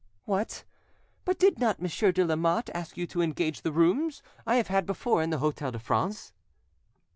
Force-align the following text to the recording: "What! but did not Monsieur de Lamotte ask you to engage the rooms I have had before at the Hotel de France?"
"What! 0.25 0.63
but 1.25 1.37
did 1.37 1.59
not 1.59 1.79
Monsieur 1.79 2.11
de 2.11 2.25
Lamotte 2.25 2.71
ask 2.73 2.97
you 2.97 3.05
to 3.05 3.21
engage 3.21 3.61
the 3.61 3.71
rooms 3.71 4.23
I 4.47 4.55
have 4.55 4.65
had 4.65 4.87
before 4.87 5.21
at 5.21 5.29
the 5.29 5.37
Hotel 5.37 5.71
de 5.71 5.77
France?" 5.77 6.33